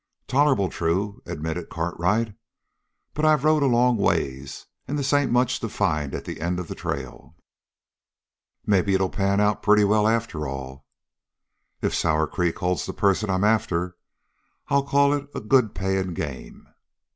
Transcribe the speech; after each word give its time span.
"Tolerable 0.25 0.67
true," 0.69 1.21
admitted 1.27 1.69
Cartwright. 1.69 2.33
"But 3.13 3.23
I've 3.23 3.43
rode 3.43 3.61
a 3.61 3.67
long 3.67 3.97
ways, 3.97 4.65
and 4.87 4.97
this 4.97 5.13
ain't 5.13 5.31
much 5.31 5.59
to 5.59 5.69
find 5.69 6.15
at 6.15 6.25
the 6.25 6.41
end 6.41 6.59
of 6.59 6.67
the 6.67 6.73
trail." 6.73 7.35
"Maybe 8.65 8.95
it'll 8.95 9.11
pan 9.11 9.39
out 9.39 9.61
pretty 9.61 9.83
well 9.83 10.07
after 10.07 10.47
all." 10.47 10.87
"If 11.83 11.93
Sour 11.93 12.25
Creek 12.25 12.57
holds 12.57 12.87
the 12.87 12.93
person 12.93 13.29
I'm 13.29 13.43
after, 13.43 13.95
I'll 14.69 14.81
call 14.87 15.13
it 15.13 15.29
a 15.35 15.39
good 15.39 15.75
paying 15.75 16.15
game." 16.15 16.67